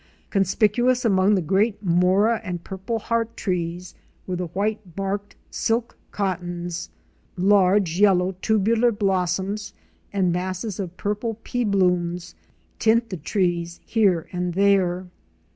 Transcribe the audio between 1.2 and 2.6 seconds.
the great Mora